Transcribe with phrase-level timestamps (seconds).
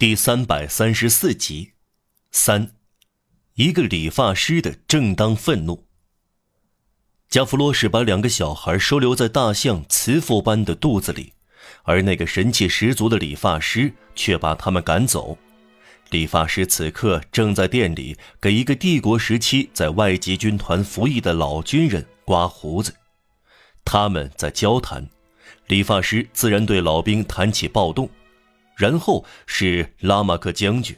[0.00, 1.72] 第三百三十四集，
[2.32, 2.70] 三，
[3.56, 5.84] 一个理发师的正当愤怒。
[7.28, 11.34] 加弗洛什把两个小孩收留在大象慈父般的肚子里，
[11.82, 15.36] 而那个神气十足的理发师却把他们赶走。
[16.08, 22.94] 理发师此刻正在店里给一个帝国时期在外籍军团服役的老军人刮胡子，
[23.84, 25.06] 他们在交谈，
[25.66, 28.08] 理发师自然对老兵谈起暴动。
[28.80, 30.96] 然后是拉马克将军，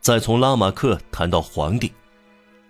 [0.00, 1.92] 再从拉马克谈到皇帝。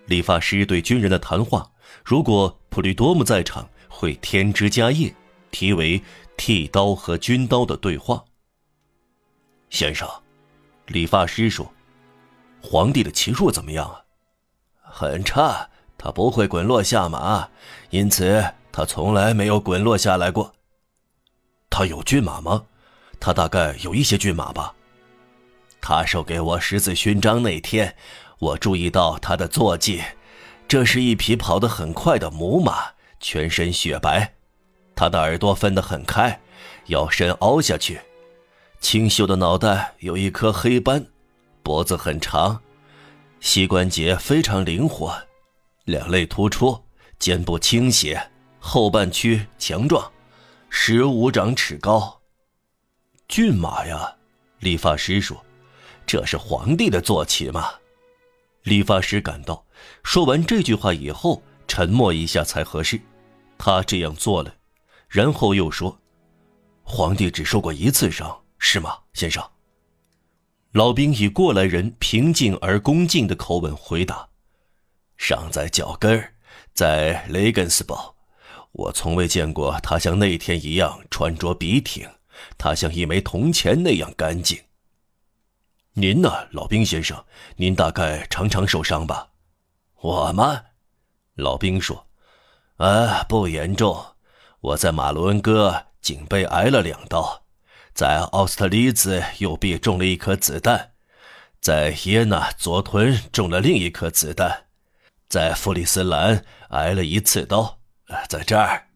[0.06, 1.70] 理发师对军人的谈话，
[2.04, 5.14] 如果普利多姆在场，会添枝加叶，
[5.52, 6.02] 题为
[6.36, 8.24] “剃刀和军刀的对话”。
[9.70, 10.08] 先生，
[10.88, 11.72] 理发师说
[12.60, 14.02] ：“皇帝的骑术怎么样啊
[14.82, 17.48] ？”“很差，他不会滚落下马，
[17.90, 20.52] 因此他从来没有滚落下来过。
[21.70, 22.64] ”“他有骏马吗？”
[23.20, 24.74] 他大概有一些骏马吧。
[25.80, 27.94] 他授给我十字勋章那天，
[28.38, 30.02] 我注意到他的坐骑，
[30.66, 34.34] 这是一匹跑得很快的母马，全身雪白，
[34.94, 36.40] 他的耳朵分得很开，
[36.86, 38.00] 腰身凹下去，
[38.80, 41.06] 清秀的脑袋有一颗黑斑，
[41.62, 42.60] 脖子很长，
[43.40, 45.14] 膝关节非常灵活，
[45.84, 46.78] 两肋突出，
[47.18, 50.12] 肩部倾斜，后半区强壮，
[50.68, 52.19] 十五掌尺高。
[53.30, 54.12] 骏马呀，
[54.58, 55.40] 理发师说
[56.04, 57.70] ：“这是皇帝的坐骑吗？”
[58.64, 59.64] 理发师感到，
[60.02, 63.00] 说完这句话以后，沉默一下才合适。
[63.56, 64.52] 他这样做了，
[65.08, 65.96] 然后又说
[66.82, 69.48] ：“皇帝只受过一次伤，是吗，先生？”
[70.74, 74.28] 老兵以过来人平静而恭敬的口吻回答
[75.16, 76.34] ：“伤在脚跟儿，
[76.74, 78.16] 在雷根斯堡。
[78.72, 82.08] 我从未见过他像那天一样穿着笔挺。”
[82.58, 84.60] 他像一枚铜钱那样干净。
[85.94, 87.24] 您呢，老兵先生？
[87.56, 89.30] 您大概常常受伤吧？
[89.96, 90.62] 我吗？
[91.34, 92.06] 老兵说
[92.78, 94.14] ：“啊，不严重。
[94.60, 97.42] 我在马伦哥颈背挨了两刀，
[97.92, 100.92] 在奥斯特利兹右臂中了一颗子弹，
[101.60, 104.66] 在耶纳左臀中了另一颗子弹，
[105.28, 107.80] 在弗里斯兰挨了一次刀，
[108.28, 108.86] 在这儿，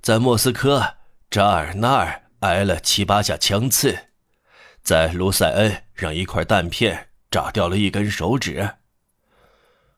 [0.00, 0.94] 在莫斯科
[1.28, 4.08] 这儿那儿。”挨了七八下枪刺，
[4.82, 8.76] 在卢塞恩让一块弹片炸掉了一根手指。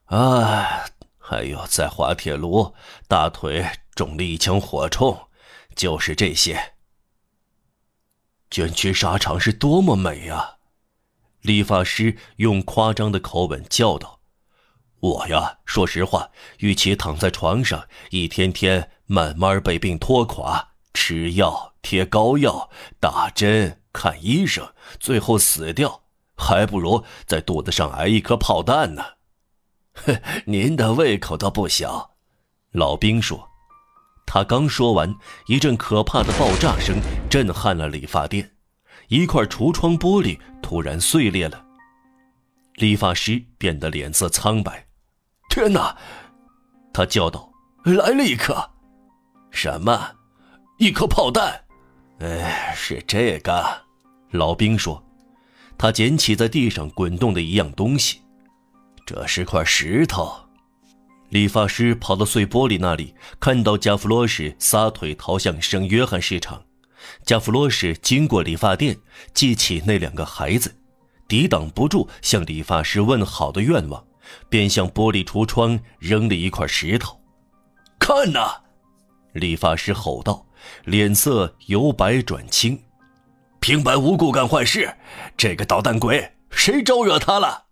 [0.05, 0.85] 啊，
[1.17, 2.75] 还有在滑铁卢
[3.07, 5.27] 大腿中了一枪火铳，
[5.75, 6.73] 就是这些。
[8.51, 10.57] 卷曲沙场是多么美啊！
[11.41, 14.19] 理发师用夸张的口吻叫道
[15.01, 16.29] ：“我呀，说实话，
[16.59, 26.01] 与其躺在床上一天天慢慢被病拖垮，吃药。”贴膏药、打针、看医生，最后死掉，
[26.35, 29.03] 还不如在肚子上挨一颗炮弹呢。
[29.93, 32.15] 哼，您的胃口倒不小。
[32.71, 33.47] 老兵说。
[34.25, 35.13] 他刚说完，
[35.45, 36.97] 一阵可怕的爆炸声
[37.29, 38.55] 震撼了理发店，
[39.09, 41.63] 一块橱窗玻璃突然碎裂了。
[42.77, 44.87] 理发师变得脸色苍白。
[45.51, 45.95] 天哪！
[46.91, 47.51] 他叫道
[47.85, 48.71] ：“来了一颗，
[49.51, 50.14] 什么？
[50.77, 51.61] 一颗炮弹。”
[52.19, 53.63] 哎，是这个，
[54.31, 55.03] 老兵说。
[55.77, 58.21] 他捡起在地上滚动的一样东西，
[59.05, 60.33] 这是块石头。
[61.29, 66.63] 理发师跑到碎玻璃那里，看到加弗洛什撒腿逃向圣约翰市场。
[67.25, 68.97] 加弗洛什经过理发店，
[69.33, 70.73] 记起那两个孩子，
[71.27, 74.01] 抵挡不住向理发师问好的愿望，
[74.49, 77.19] 便向玻璃橱窗扔了一块石头。
[77.99, 78.61] 看呐！
[79.33, 80.45] 理发师吼道。
[80.83, 82.81] 脸色由白转青，
[83.59, 84.95] 平白无故干坏事，
[85.35, 87.64] 这个捣蛋鬼，谁招惹他了？